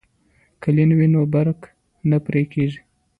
که 0.61 0.69
لین 0.75 0.91
وي 0.97 1.07
نو 1.13 1.21
برق 1.33 1.59
نه 2.09 2.17
پرې 2.25 2.43
کیږي. 2.51 2.79